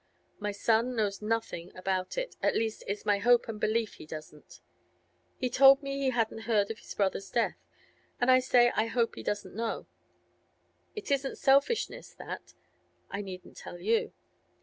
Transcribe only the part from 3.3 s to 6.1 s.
and belief he doesn't. He told me he